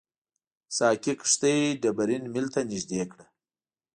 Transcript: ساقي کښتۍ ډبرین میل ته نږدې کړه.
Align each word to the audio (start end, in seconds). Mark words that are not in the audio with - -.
ساقي 0.77 1.13
کښتۍ 1.19 1.59
ډبرین 1.81 2.23
میل 2.33 2.47
ته 2.53 2.59
نږدې 2.69 3.01
کړه. 3.11 3.25